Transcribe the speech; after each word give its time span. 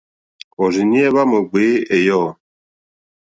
Òrzìɲɛ́ 0.61 1.11
hwá 1.11 1.21
mò 1.31 1.37
ŋɡbèé 1.45 1.75
ɛ̀yɔ̂. 1.95 2.23